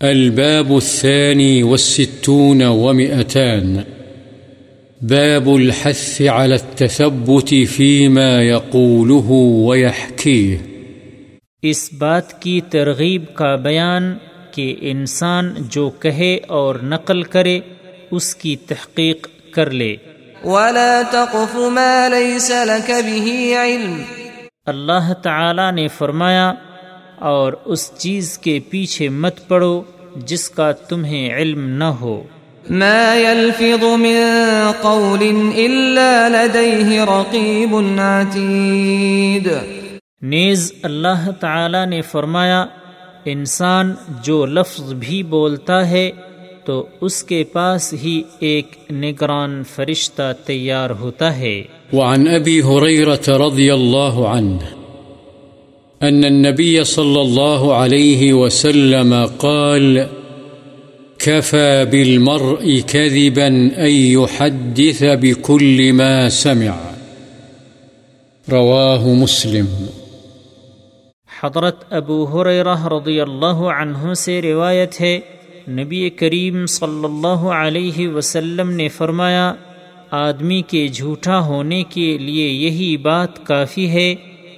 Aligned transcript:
الباب 0.00 0.72
الثاني 0.72 1.62
والستون 1.62 2.62
ومئتان. 2.62 3.76
باب 5.00 5.48
الحث 5.48 6.20
على 6.20 6.52
التثبت 6.52 7.54
فيما 7.70 8.42
يقوله 8.42 9.30
ويحكيه. 9.66 10.56
اس 11.62 11.92
بات 11.92 12.42
کی 12.42 12.60
ترغیب 12.70 13.24
کا 13.34 13.56
بیان 13.56 14.14
کہ 14.50 14.76
انسان 14.80 15.54
جو 15.58 15.90
کہے 15.90 16.38
اور 16.48 16.74
نقل 16.82 17.22
کرے 17.22 17.60
اس 18.10 18.34
کی 18.34 18.56
تحقیق 18.56 19.28
کر 19.50 19.70
لے۔ 19.70 19.96
ولا 20.44 21.02
تقف 21.10 21.54
ما 21.54 22.08
ليس 22.08 22.50
لك 22.50 22.90
به 22.90 23.36
علم۔ 23.64 24.02
اللہ 24.66 25.12
تعالی 25.22 25.70
نے 25.70 25.88
فرمایا 25.88 26.52
اور 27.20 27.52
اس 27.64 27.90
چیز 27.98 28.38
کے 28.38 28.58
پیچھے 28.70 29.08
مت 29.08 29.48
پڑو 29.48 29.82
جس 30.16 30.50
کا 30.50 30.72
تمہیں 30.72 31.34
علم 31.36 31.68
نہ 31.68 31.84
ہو۔ 31.84 32.22
ما 32.70 33.14
يلفظ 33.16 33.82
من 33.82 34.16
قول 34.80 35.26
الا 35.56 36.28
لديه 36.28 37.04
رقيب 37.04 37.76
عتيد۔ 37.98 39.48
نیز 40.22 40.72
اللہ 40.82 41.30
تعالی 41.40 41.86
نے 41.86 42.00
فرمایا 42.02 42.66
انسان 43.24 43.94
جو 44.22 44.46
لفظ 44.46 44.92
بھی 44.92 45.22
بولتا 45.22 45.90
ہے 45.90 46.10
تو 46.64 46.86
اس 47.00 47.24
کے 47.24 47.44
پاس 47.44 47.92
ہی 47.92 48.22
ایک 48.40 48.92
نگران 48.92 49.62
فرشتہ 49.74 50.32
تیار 50.46 50.90
ہوتا 50.90 51.36
ہے۔ 51.36 51.62
وعن 51.92 52.24
أبي 52.24 52.60
هريرة 52.60 53.48
رضي 53.48 53.70
الله 53.70 54.36
عنه 54.36 54.79
أن 56.02 56.24
النبي 56.24 56.84
صلى 56.84 57.20
الله 57.20 57.74
عليه 57.74 58.32
وسلم 58.32 59.14
قال، 59.36 59.98
كفى 61.18 61.84
بالمرء 61.90 62.80
كذبا 62.86 63.46
أن 63.76 63.90
يحدث 63.90 65.02
بكل 65.20 65.92
ما 65.92 66.28
سمع. 66.28 66.76
رواه 68.52 69.06
مسلم. 69.06 69.66
حضرت 71.42 71.92
ابو 71.92 72.24
حریرہ 72.24 72.86
رضی 72.86 73.20
اللہ 73.20 73.70
عنہ 73.80 74.14
سے 74.14 74.42
روایت 74.42 75.00
ہے، 75.00 75.20
نبی 75.68 76.10
کریم 76.10 76.66
صلی 76.66 77.04
اللہ 77.04 77.48
علیہ 77.48 78.08
وسلم 78.08 78.70
نے 78.70 78.88
فرمایا، 78.88 79.54
آدمی 80.10 80.62
کے 80.62 80.88
جھوٹا 80.88 81.40
ہونے 81.40 81.82
کے 81.88 82.18
لیے 82.18 82.48
یہی 82.48 82.96
بات 82.96 83.46
کافی 83.46 83.88
ہے 83.88 84.14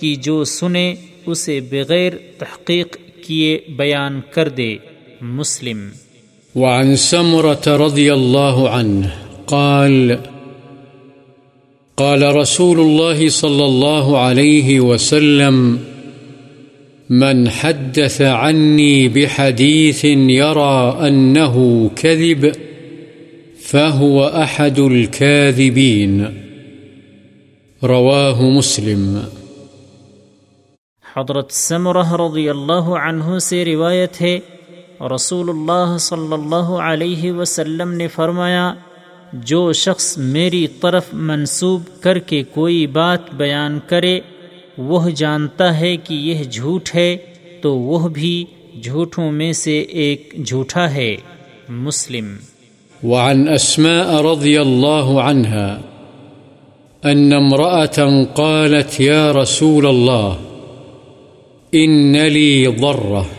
کہ 0.00 0.14
جو 0.14 0.44
سنے 0.44 0.94
اسے 1.26 1.60
بغیر 1.60 2.12
تحقیق 2.38 2.96
کیے 3.26 3.58
بیان 3.76 4.20
کر 4.30 4.48
دے، 4.48 4.76
مسلم۔ 5.20 5.88
وعن 6.54 6.96
سمرة 6.96 7.86
رضي 7.86 8.10
الله 8.10 8.66
عنه 8.66 9.06
قال 9.44 10.12
قال 11.94 12.22
رسول 12.22 12.80
الله 12.80 13.28
صلى 13.28 13.64
الله 13.64 14.16
عليه 14.16 14.80
وسلم، 14.80 15.76
من 17.10 17.48
حدث 17.48 18.20
عني 18.20 19.08
بحديث 19.08 20.04
يرى 20.28 20.90
أنه 21.08 21.86
كذب، 21.94 22.46
فهو 23.70 24.28
أحد 24.28 24.78
الكاذبين. 24.78 26.24
رواه 27.82 28.42
مسلم۔ 28.42 29.18
حضرت 31.16 31.52
سمرہ 31.52 32.12
رضی 32.12 32.48
اللہ 32.48 32.72
عنہ 32.72 33.38
سے 33.38 33.64
روایت 33.64 34.20
ہے 34.20 34.38
رسول 35.14 35.48
اللہ 35.48 35.96
صلی 35.98 36.32
اللہ 36.32 36.72
علیہ 36.82 37.32
وسلم 37.32 37.92
نے 37.92 38.08
فرمایا، 38.08 38.74
جو 39.32 39.72
شخص 39.72 40.18
میری 40.18 40.66
طرف 40.66 41.04
منسوب 41.12 41.82
کر 42.00 42.18
کے 42.18 42.42
کوئی 42.42 42.86
بات 42.86 43.34
بیان 43.34 43.78
کرے، 43.86 44.20
وہ 44.78 45.10
جانتا 45.10 45.80
ہے 45.80 45.96
کہ 45.96 46.14
یہ 46.14 46.44
جھوٹ 46.44 46.94
ہے، 46.94 47.16
تو 47.62 47.78
وہ 47.78 48.08
بھی 48.08 48.44
جھوٹوں 48.82 49.32
میں 49.32 49.52
سے 49.52 49.80
ایک 49.80 50.34
جھوٹا 50.46 50.90
ہے۔ 50.90 51.16
مسلم۔ 51.68 52.36
وعن 53.04 53.54
أسماء 53.54 54.20
رضي 54.32 54.56
الله 54.56 55.20
عنها 55.20 55.80
أن 57.12 57.32
امرأة 57.32 58.24
قالت 58.34 59.00
يا 59.00 59.32
رسول 59.32 59.86
الله 59.86 60.53
إن 61.74 62.16
لي 62.16 62.66
ضرة. 62.66 63.30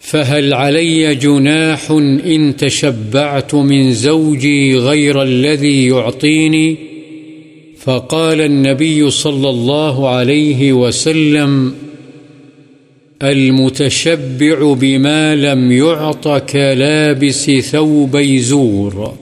فهل 0.00 0.54
علي 0.54 1.14
جناح 1.14 1.90
إن 1.90 2.56
تشبعت 2.56 3.54
من 3.54 3.92
زوجي 3.92 4.76
غير 4.76 5.22
الذي 5.22 5.86
يعطيني؟ 5.86 6.76
فقال 7.78 8.40
النبي 8.40 9.10
صلى 9.10 9.50
الله 9.50 10.08
عليه 10.08 10.72
وسلم، 10.72 11.74
المتشبع 13.22 14.74
بما 14.74 15.36
لم 15.36 15.72
يعط 15.72 16.28
كلابس 16.28 17.50
ثوبي 17.50 18.38
زور. 18.38 19.14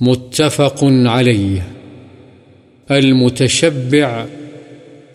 متفق 0.00 0.78
عليه. 0.84 1.66
المتشبع 2.90 4.26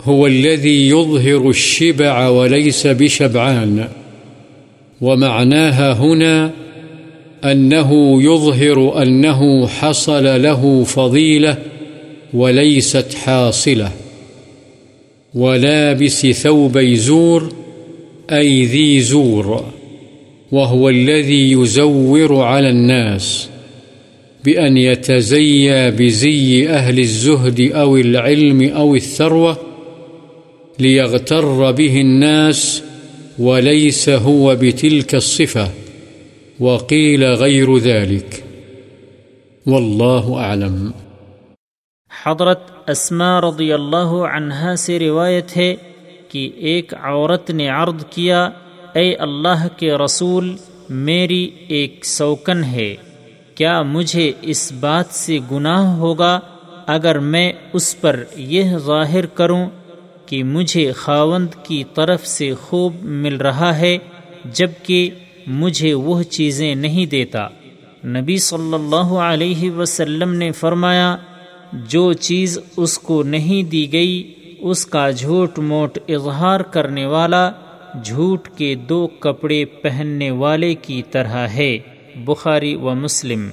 هو 0.06 0.28
الذي 0.28 0.90
يظهر 0.90 1.50
الشبع 1.50 2.28
وليس 2.28 2.88
بشبعان. 2.88 3.88
ومعناها 5.02 5.94
هنا 5.94 6.52
أنه 7.44 8.24
يظهر 8.24 9.02
أنه 9.04 9.68
حصل 9.68 10.42
له 10.42 10.84
فضيلة 10.84 11.58
وليست 12.34 13.14
حاصلة. 13.14 13.92
ولابس 15.34 16.26
ثوبي 16.26 16.96
زور 16.96 17.54
أي 18.32 18.66
ذي 18.66 19.02
زور، 19.02 19.66
وهو 20.52 20.90
الذي 20.90 21.52
يزور 21.52 22.42
على 22.42 22.70
الناس 22.70 23.50
بأن 24.46 24.78
يتزيى 24.78 25.92
بزي 25.92 26.70
أهل 26.70 27.00
الزهد 27.00 27.72
أو 27.72 27.98
العلم 27.98 28.62
أو 28.70 28.96
الثروة 28.96 29.58
ليغتر 30.80 31.72
به 31.72 32.02
الناس 32.02 32.82
وليس 33.40 34.10
هو 34.10 34.56
بتلك 34.56 35.16
الصفة 35.16 35.68
وقيل 36.60 37.24
غير 37.24 37.78
ذلك. 37.78 38.40
والله 39.68 40.38
أعلم. 40.38 40.90
حضرت 42.24 42.90
اسما 42.90 43.42
رضی 43.42 43.74
اللہ 43.74 44.26
عنہا 44.34 44.76
سے 44.76 45.00
روایت 45.00 45.58
ہے 45.58 45.76
کہ 46.30 46.50
ایک 46.56 46.94
عورت 46.94 47.52
نے 47.52 47.68
عرض 47.68 48.06
کیا، 48.10 48.50
اے 48.94 49.16
اللہ 49.16 49.68
کے 49.78 49.94
رسول، 49.94 50.56
میری 50.90 51.50
ایک 51.68 52.06
سوکن 52.06 52.64
ہے، 52.64 52.96
کیا 53.56 53.82
مجھے 53.82 54.32
اس 54.42 54.72
بات 54.72 55.06
سے 55.10 55.38
گناہ 55.52 55.96
ہوگا؟ 55.96 56.40
اگر 56.88 57.20
میں 57.20 57.54
اس 57.74 58.02
پر 58.02 58.24
یہ 58.38 58.78
ظاہر 58.78 59.26
کروں 59.26 59.66
کہ 60.26 60.44
مجھے 60.44 60.92
خاوند 60.92 61.48
کی 61.64 61.84
طرف 61.94 62.28
سے 62.28 62.54
خوب 62.54 62.96
مل 63.02 63.36
رہا 63.36 63.78
ہے، 63.78 63.98
جبکہ 64.46 65.10
مجھے 65.48 65.94
وہ 65.94 66.24
چیزیں 66.24 66.76
نہیں 66.76 67.06
دیتا۔ 67.06 67.48
نبی 68.06 68.38
صلی 68.38 68.74
اللہ 68.74 69.14
علیہ 69.14 69.72
وسلم 69.72 70.34
نے 70.34 70.52
فرمایا، 70.52 71.18
جو 71.74 72.14
چیز 72.14 72.60
اس 72.78 73.00
کو 73.00 73.24
نہیں 73.24 73.64
دی 73.64 73.94
گئی، 73.94 74.34
اس 74.60 74.86
کا 74.86 75.12
جھوٹ 75.12 75.60
موٹ 75.60 75.98
اظہار 76.08 76.60
کرنے 76.60 77.06
والا 77.06 77.52
جھوٹ 78.04 78.48
کے 78.58 78.76
دو 78.76 79.08
کپڑے 79.08 79.66
پہننے 79.66 80.32
والے 80.32 80.76
کی 80.76 81.02
طرح 81.12 81.48
ہے۔ 81.48 81.78
بخاری 82.16 82.76
و 82.76 82.96
مسلم۔ 82.96 83.50